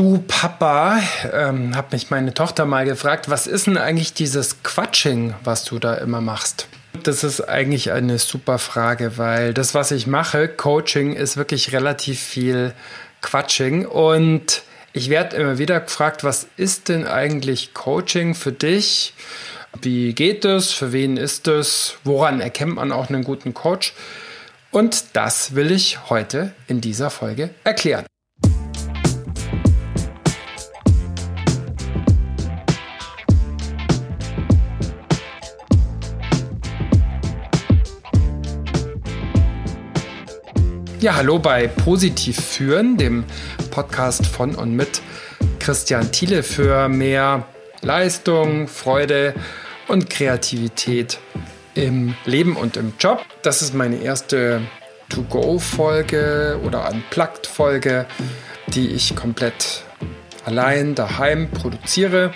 [0.00, 0.98] Du Papa,
[1.30, 5.78] ähm, hat mich meine Tochter mal gefragt, was ist denn eigentlich dieses Quatsching, was du
[5.78, 6.68] da immer machst?
[7.02, 12.18] Das ist eigentlich eine super Frage, weil das, was ich mache, Coaching, ist wirklich relativ
[12.18, 12.72] viel
[13.20, 13.84] Quatsching.
[13.84, 14.62] Und
[14.94, 19.12] ich werde immer wieder gefragt, was ist denn eigentlich Coaching für dich?
[19.82, 20.70] Wie geht es?
[20.72, 21.96] Für wen ist es?
[22.04, 23.92] Woran erkennt man auch einen guten Coach?
[24.70, 28.06] Und das will ich heute in dieser Folge erklären.
[41.00, 43.24] Ja, hallo bei Positiv führen, dem
[43.70, 45.00] Podcast von und mit
[45.58, 47.46] Christian Thiele für mehr
[47.80, 49.32] Leistung, Freude
[49.88, 51.18] und Kreativität
[51.74, 53.24] im Leben und im Job.
[53.40, 54.60] Das ist meine erste
[55.08, 58.04] To-Go-Folge oder Unplugged-Folge,
[58.66, 59.84] die ich komplett
[60.44, 62.34] allein daheim produziere.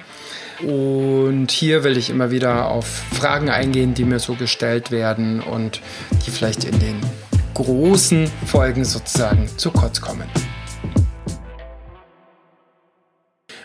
[0.63, 5.83] Und hier will ich immer wieder auf Fragen eingehen, die mir so gestellt werden und
[6.25, 7.03] die vielleicht in den
[7.55, 10.29] großen Folgen sozusagen zu kurz kommen.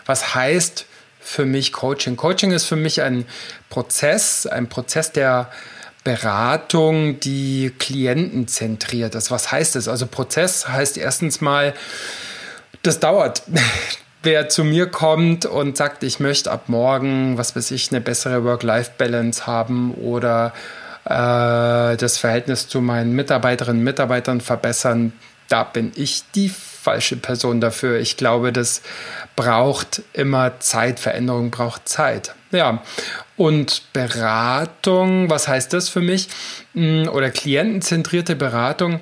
[0.06, 0.86] Was heißt
[1.20, 2.16] für mich Coaching?
[2.16, 3.26] Coaching ist für mich ein
[3.68, 5.50] Prozess, ein Prozess der
[6.02, 9.30] Beratung, die klientenzentriert ist.
[9.30, 9.86] Was heißt das?
[9.86, 11.74] Also Prozess heißt erstens mal,
[12.82, 13.42] das dauert.
[14.22, 18.44] Wer zu mir kommt und sagt, ich möchte ab morgen, was weiß ich, eine bessere
[18.44, 20.52] Work-Life-Balance haben oder
[21.10, 25.12] äh, das Verhältnis zu meinen Mitarbeiterinnen und Mitarbeitern verbessern,
[25.48, 27.98] da bin ich die falsche Person dafür.
[27.98, 28.80] Ich glaube, das
[29.34, 31.00] braucht immer Zeit.
[31.00, 32.34] Veränderung braucht Zeit.
[32.52, 32.82] Ja.
[33.36, 36.28] Und Beratung, was heißt das für mich?
[36.74, 39.00] Hm, oder klientenzentrierte Beratung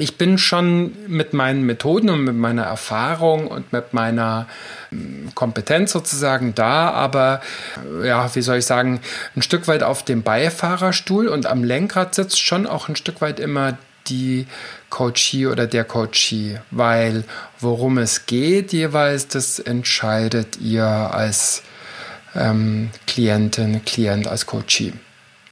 [0.00, 4.46] ich bin schon mit meinen Methoden und mit meiner Erfahrung und mit meiner
[4.90, 7.42] hm, Kompetenz sozusagen da, aber
[8.04, 9.00] ja, wie soll ich sagen,
[9.36, 13.40] ein Stück weit auf dem Beifahrerstuhl und am Lenkrad sitzt schon auch ein Stück weit
[13.40, 13.76] immer
[14.06, 14.46] die
[14.88, 17.24] Coachie oder der Coachie, weil
[17.58, 21.62] worum es geht jeweils, das entscheidet ihr als
[22.36, 24.94] ähm, Klientin, Klient, als Coachie.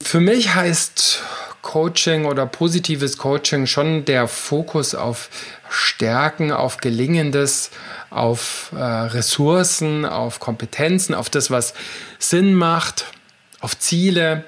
[0.01, 1.21] Für mich heißt
[1.67, 5.29] Coaching oder positives Coaching schon der Fokus auf
[5.69, 7.71] Stärken, auf Gelingendes,
[8.09, 11.73] auf äh, Ressourcen, auf Kompetenzen, auf das, was
[12.19, 13.05] Sinn macht,
[13.59, 14.45] auf Ziele.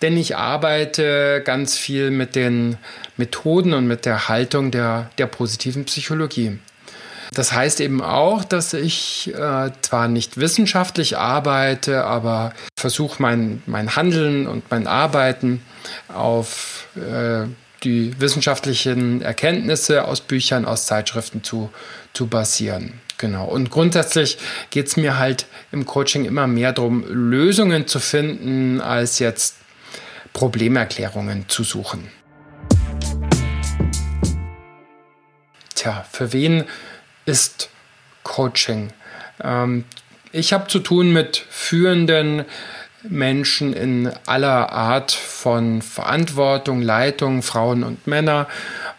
[0.00, 2.78] Denn ich arbeite ganz viel mit den
[3.18, 6.58] Methoden und mit der Haltung der, der positiven Psychologie.
[7.34, 13.96] Das heißt eben auch, dass ich äh, zwar nicht wissenschaftlich arbeite, aber versuche mein, mein
[13.96, 15.62] Handeln und mein Arbeiten
[16.08, 17.46] auf äh,
[17.84, 21.70] die wissenschaftlichen Erkenntnisse aus Büchern, aus Zeitschriften zu,
[22.12, 23.00] zu basieren.
[23.16, 23.46] Genau.
[23.46, 24.36] Und grundsätzlich
[24.70, 29.56] geht es mir halt im Coaching immer mehr darum, Lösungen zu finden, als jetzt
[30.32, 32.08] Problemerklärungen zu suchen.
[35.74, 36.64] Tja, für wen
[37.26, 37.70] ist
[38.22, 38.92] Coaching.
[39.42, 39.84] Ähm,
[40.32, 42.44] ich habe zu tun mit führenden
[43.02, 48.48] Menschen in aller Art von Verantwortung, Leitung, Frauen und Männer.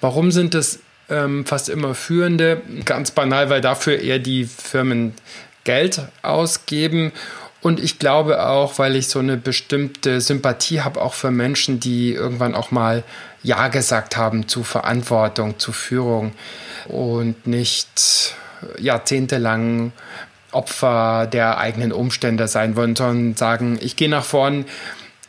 [0.01, 0.79] Warum sind es
[1.09, 2.61] ähm, fast immer Führende?
[2.85, 5.13] Ganz banal, weil dafür eher die Firmen
[5.63, 7.13] Geld ausgeben.
[7.63, 12.13] Und ich glaube auch, weil ich so eine bestimmte Sympathie habe, auch für Menschen, die
[12.13, 13.03] irgendwann auch mal
[13.41, 16.33] Ja gesagt haben zu Verantwortung, zu Führung
[16.89, 18.35] und nicht
[18.79, 19.93] jahrzehntelang
[20.51, 24.65] Opfer der eigenen Umstände sein wollen, sondern sagen, ich gehe nach vorn,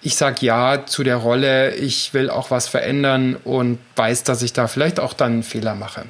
[0.03, 4.53] ich sage ja zu der Rolle, ich will auch was verändern und weiß, dass ich
[4.53, 6.05] da vielleicht auch dann einen Fehler mache.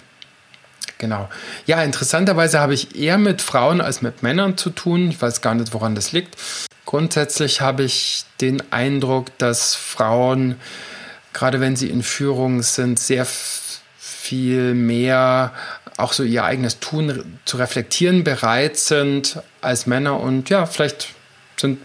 [1.05, 1.29] Genau.
[1.67, 5.11] Ja, interessanterweise habe ich eher mit Frauen als mit Männern zu tun.
[5.11, 6.39] Ich weiß gar nicht, woran das liegt.
[6.87, 10.55] Grundsätzlich habe ich den Eindruck, dass Frauen,
[11.35, 15.53] gerade wenn sie in Führung sind, sehr viel mehr
[15.99, 21.09] auch so ihr eigenes Tun zu reflektieren bereit sind als Männer und ja, vielleicht
[21.59, 21.81] sind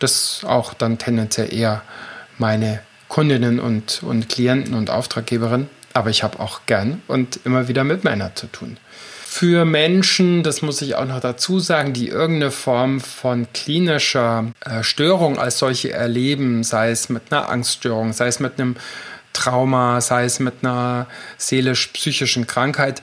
[0.00, 1.82] das auch dann tendenziell eher
[2.38, 7.84] meine Kundinnen und, und Klienten und Auftraggeberinnen, aber ich habe auch gern und immer wieder
[7.84, 8.76] mit Männern zu tun.
[9.26, 14.84] Für Menschen, das muss ich auch noch dazu sagen, die irgendeine Form von klinischer äh,
[14.84, 18.76] Störung als solche erleben, sei es mit einer Angststörung, sei es mit einem
[19.32, 23.02] Trauma, sei es mit einer seelisch-psychischen Krankheit,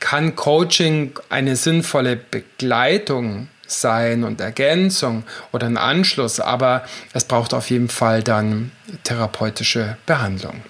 [0.00, 5.22] kann Coaching eine sinnvolle Begleitung sein und Ergänzung
[5.52, 8.72] oder ein Anschluss, aber es braucht auf jeden Fall dann
[9.04, 10.62] therapeutische Behandlung.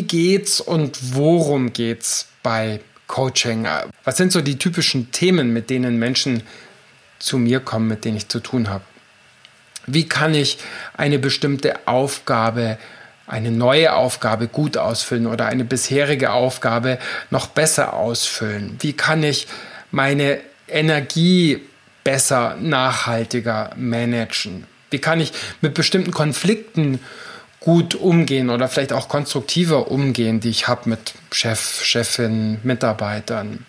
[0.00, 3.66] Wie geht's und worum geht's bei Coaching?
[4.04, 6.42] Was sind so die typischen Themen, mit denen Menschen
[7.18, 8.82] zu mir kommen, mit denen ich zu tun habe?
[9.86, 10.56] Wie kann ich
[10.96, 12.78] eine bestimmte Aufgabe,
[13.26, 16.98] eine neue Aufgabe gut ausfüllen oder eine bisherige Aufgabe
[17.28, 18.78] noch besser ausfüllen?
[18.80, 19.48] Wie kann ich
[19.90, 21.60] meine Energie
[22.04, 24.66] besser, nachhaltiger managen?
[24.88, 27.00] Wie kann ich mit bestimmten Konflikten
[27.60, 33.66] gut umgehen oder vielleicht auch konstruktiver umgehen, die ich habe mit Chef, Chefin, Mitarbeitern?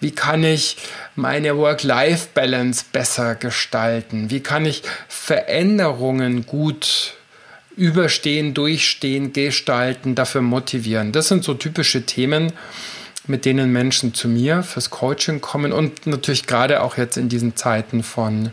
[0.00, 0.76] Wie kann ich
[1.16, 4.28] meine Work-Life-Balance besser gestalten?
[4.30, 7.14] Wie kann ich Veränderungen gut
[7.74, 11.12] überstehen, durchstehen, gestalten, dafür motivieren?
[11.12, 12.52] Das sind so typische Themen,
[13.26, 17.56] mit denen Menschen zu mir fürs Coaching kommen und natürlich gerade auch jetzt in diesen
[17.56, 18.50] Zeiten von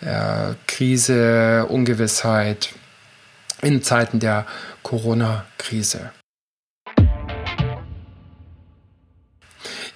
[0.00, 2.70] äh, Krise, Ungewissheit,
[3.64, 4.46] in Zeiten der
[4.82, 6.12] Corona-Krise.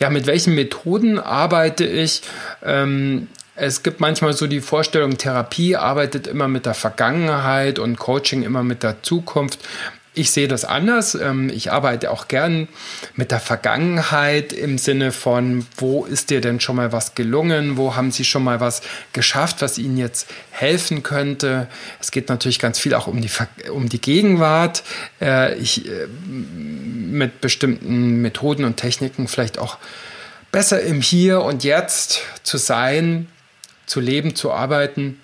[0.01, 2.23] Ja, mit welchen Methoden arbeite ich?
[2.65, 8.45] Ähm, es gibt manchmal so die Vorstellung, Therapie arbeitet immer mit der Vergangenheit und Coaching
[8.45, 9.59] immer mit der Zukunft.
[10.15, 11.15] Ich sehe das anders.
[11.15, 12.69] Ähm, ich arbeite auch gern
[13.15, 17.77] mit der Vergangenheit im Sinne von, wo ist dir denn schon mal was gelungen?
[17.77, 18.83] Wo haben Sie schon mal was
[19.13, 21.69] geschafft, was Ihnen jetzt helfen könnte?
[22.01, 23.31] Es geht natürlich ganz viel auch um die,
[23.71, 24.83] um die Gegenwart.
[25.21, 29.79] Äh, ich, äh, mit bestimmten Methoden und Techniken vielleicht auch
[30.53, 33.29] besser im Hier und Jetzt zu sein,
[33.87, 35.21] zu leben, zu arbeiten.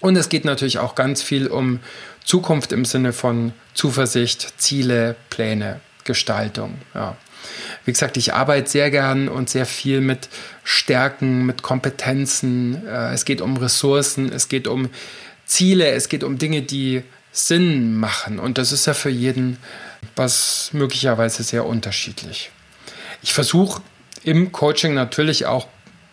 [0.00, 1.80] Und es geht natürlich auch ganz viel um
[2.24, 6.74] Zukunft im Sinne von Zuversicht, Ziele, Pläne, Gestaltung.
[6.94, 7.16] Ja.
[7.86, 10.28] Wie gesagt, ich arbeite sehr gern und sehr viel mit
[10.64, 12.86] Stärken, mit Kompetenzen.
[12.86, 14.90] Äh, es geht um Ressourcen, es geht um
[15.46, 18.38] Ziele, es geht um Dinge, die Sinn machen.
[18.38, 19.56] Und das ist ja für jeden
[20.14, 22.50] was möglicherweise sehr unterschiedlich.
[23.22, 23.80] Ich versuche
[24.24, 25.68] im Coaching natürlich auch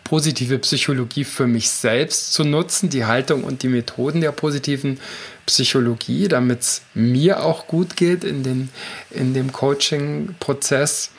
[0.08, 5.00] positive Psychologie für mich selbst zu nutzen, die Haltung und die Methoden der positiven
[5.44, 8.70] Psychologie, damit es mir auch gut geht in, den,
[9.10, 11.10] in dem Coaching-Prozess.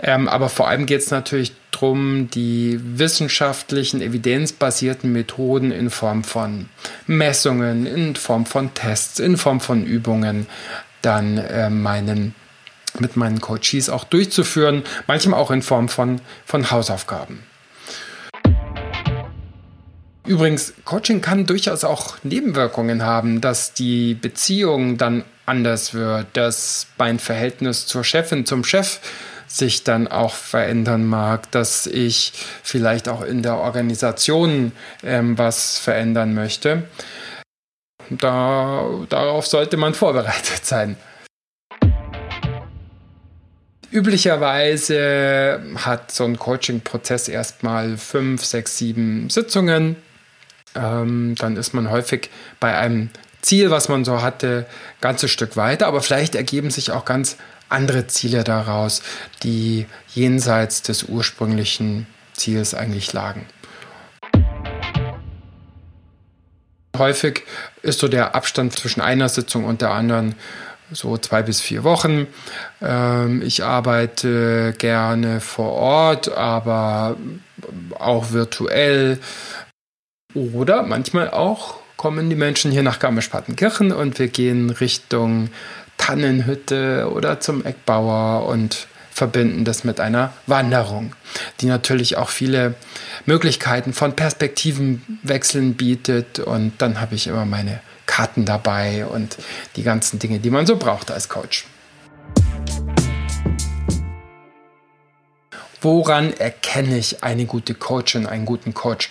[0.00, 6.68] Ähm, aber vor allem geht es natürlich darum, die wissenschaftlichen, evidenzbasierten Methoden in Form von
[7.06, 10.48] Messungen, in Form von Tests, in Form von Übungen
[11.00, 12.34] dann äh, meinen
[12.98, 17.42] mit meinen Coaches auch durchzuführen, manchmal auch in Form von, von Hausaufgaben.
[20.24, 27.18] Übrigens, Coaching kann durchaus auch Nebenwirkungen haben, dass die Beziehung dann anders wird, dass mein
[27.18, 29.00] Verhältnis zur Chefin, zum Chef
[29.48, 32.32] sich dann auch verändern mag, dass ich
[32.62, 34.72] vielleicht auch in der Organisation
[35.02, 36.84] ähm, was verändern möchte.
[38.08, 40.96] Da, darauf sollte man vorbereitet sein.
[43.90, 49.96] Üblicherweise hat so ein Coaching-Prozess erstmal fünf, sechs, sieben Sitzungen
[50.74, 52.30] ähm, dann ist man häufig
[52.60, 53.10] bei einem
[53.40, 57.36] Ziel, was man so hatte, ein ganzes Stück weiter, aber vielleicht ergeben sich auch ganz
[57.68, 59.02] andere Ziele daraus,
[59.42, 63.46] die jenseits des ursprünglichen Ziels eigentlich lagen.
[66.96, 67.42] Häufig
[67.82, 70.34] ist so der Abstand zwischen einer Sitzung und der anderen
[70.90, 72.26] so zwei bis vier Wochen.
[72.82, 77.16] Ähm, ich arbeite gerne vor Ort, aber
[77.98, 79.18] auch virtuell.
[80.34, 85.50] Oder manchmal auch kommen die Menschen hier nach Garmisch-Partenkirchen und wir gehen Richtung
[85.98, 91.14] Tannenhütte oder zum Eckbauer und verbinden das mit einer Wanderung,
[91.60, 92.74] die natürlich auch viele
[93.26, 96.38] Möglichkeiten von Perspektivenwechseln bietet.
[96.38, 99.36] Und dann habe ich immer meine Karten dabei und
[99.76, 101.66] die ganzen Dinge, die man so braucht als Coach.
[105.82, 109.10] Woran erkenne ich eine gute Coachin, einen guten Coach?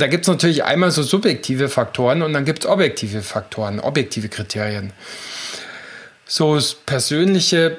[0.00, 4.30] Da gibt es natürlich einmal so subjektive Faktoren und dann gibt es objektive Faktoren, objektive
[4.30, 4.94] Kriterien.
[6.24, 7.76] So persönliche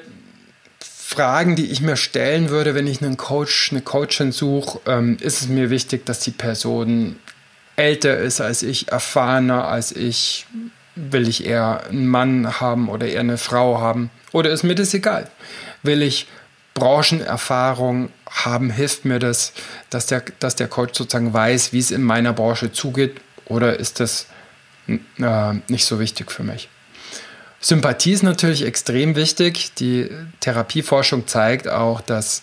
[0.78, 5.40] Fragen, die ich mir stellen würde, wenn ich einen Coach, eine Coachin suche, ähm, ist
[5.40, 7.16] es mir wichtig, dass die Person
[7.74, 10.46] älter ist als ich, erfahrener als ich.
[10.94, 14.10] Will ich eher einen Mann haben oder eher eine Frau haben?
[14.30, 15.28] Oder ist mir das egal?
[15.82, 16.28] Will ich
[16.74, 19.52] Branchenerfahrung haben, hilft mir das,
[19.90, 24.00] dass der, dass der Coach sozusagen weiß, wie es in meiner Branche zugeht oder ist
[24.00, 24.26] das
[24.88, 24.98] äh,
[25.68, 26.68] nicht so wichtig für mich?
[27.60, 29.72] Sympathie ist natürlich extrem wichtig.
[29.74, 30.10] Die
[30.40, 32.42] Therapieforschung zeigt auch, dass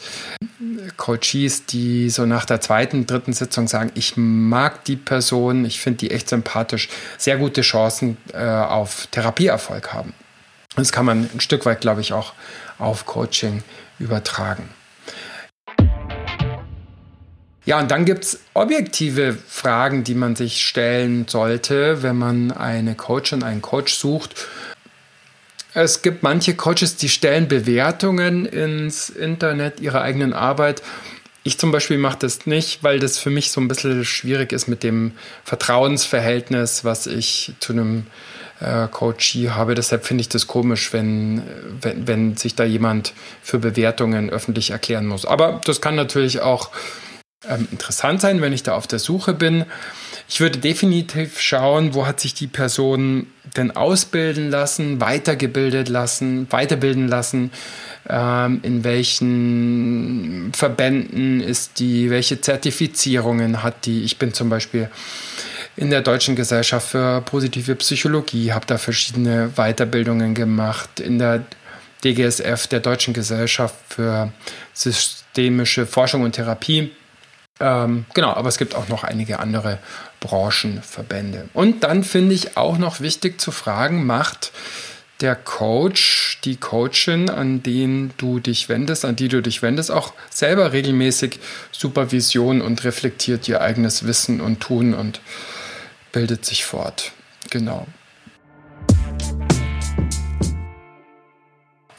[0.96, 5.98] Coaches, die so nach der zweiten, dritten Sitzung sagen, ich mag die Person, ich finde
[5.98, 10.14] die echt sympathisch, sehr gute Chancen äh, auf Therapieerfolg haben.
[10.78, 12.34] Das kann man ein Stück weit, glaube ich, auch
[12.78, 13.64] auf Coaching
[14.00, 14.70] übertragen.
[17.66, 22.96] Ja, und dann gibt es objektive Fragen, die man sich stellen sollte, wenn man eine
[22.96, 24.48] Coach und einen Coach sucht.
[25.76, 30.82] Es gibt manche Coaches, die stellen Bewertungen ins Internet ihrer eigenen Arbeit.
[31.44, 34.68] Ich zum Beispiel mache das nicht, weil das für mich so ein bisschen schwierig ist
[34.68, 35.12] mit dem
[35.44, 38.08] Vertrauensverhältnis, was ich zu einem
[38.60, 39.76] äh, Coachie habe.
[39.76, 41.44] Deshalb finde ich das komisch, wenn,
[41.82, 45.26] wenn, wenn sich da jemand für Bewertungen öffentlich erklären muss.
[45.26, 46.70] Aber das kann natürlich auch
[47.48, 49.66] ähm, interessant sein, wenn ich da auf der Suche bin.
[50.28, 57.08] Ich würde definitiv schauen, wo hat sich die Person denn ausbilden lassen, weitergebildet lassen, weiterbilden
[57.08, 57.52] lassen,
[58.08, 64.04] ähm, in welchen Verbänden ist die, welche Zertifizierungen hat die.
[64.04, 64.90] Ich bin zum Beispiel
[65.76, 71.46] in der Deutschen Gesellschaft für positive Psychologie, habe da verschiedene Weiterbildungen gemacht, in der
[72.04, 74.32] DGSF, der Deutschen Gesellschaft für
[74.74, 76.92] systemische Forschung und Therapie
[77.60, 79.80] ähm, genau, aber es gibt auch noch einige andere
[80.22, 81.50] Branchenverbände.
[81.54, 84.52] Und dann finde ich auch noch wichtig zu fragen, macht
[85.20, 90.14] der Coach, die Coachin, an den du dich wendest, an die du dich wendest, auch
[90.30, 91.40] selber regelmäßig
[91.74, 95.20] Supervision und reflektiert ihr eigenes Wissen und Tun und
[96.12, 97.12] bildet sich fort.
[97.50, 97.88] Genau.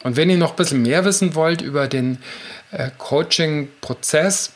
[0.03, 2.19] Und wenn ihr noch ein bisschen mehr wissen wollt über den
[2.71, 4.53] äh, Coaching-Prozess,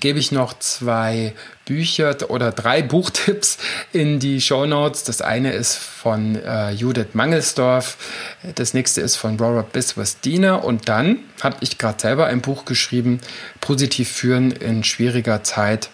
[0.00, 1.34] gebe ich noch zwei
[1.64, 3.58] Bücher oder drei Buchtipps
[3.92, 5.04] in die Show Notes.
[5.04, 7.96] Das eine ist von äh, Judith Mangelsdorf,
[8.54, 13.20] das nächste ist von Robert Biswas-Diener und dann habe ich gerade selber ein Buch geschrieben,
[13.60, 15.90] Positiv führen in schwieriger Zeit.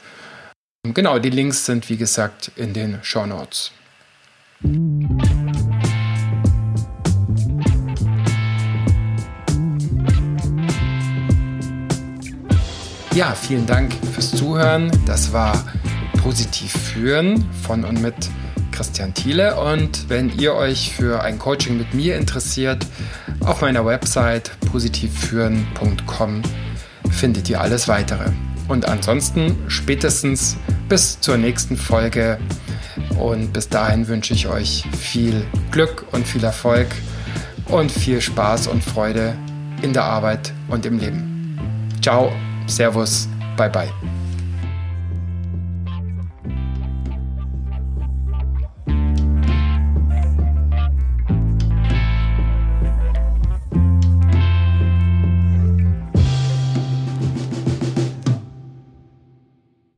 [0.82, 3.70] Genau, die Links sind wie gesagt in den Show Notes.
[13.14, 14.90] Ja, vielen Dank fürs Zuhören.
[15.04, 15.62] Das war
[16.22, 18.14] Positiv führen von und mit
[18.72, 19.60] Christian Thiele.
[19.60, 22.86] Und wenn ihr euch für ein Coaching mit mir interessiert,
[23.40, 26.40] auf meiner Website positivführen.com
[27.10, 28.30] findet ihr alles weitere.
[28.70, 30.56] Und ansonsten spätestens
[30.90, 32.38] bis zur nächsten Folge.
[33.18, 36.88] Und bis dahin wünsche ich euch viel Glück und viel Erfolg
[37.68, 39.34] und viel Spaß und Freude
[39.80, 41.58] in der Arbeit und im Leben.
[42.02, 42.30] Ciao.
[42.66, 44.09] Servus, bye bye.